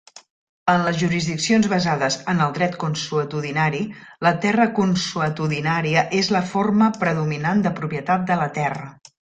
[0.71, 3.83] En les jurisdiccions basades en el dret consuetudinari,
[4.29, 8.95] la terra consuetudinària és la forma predominant de propietat de la terra.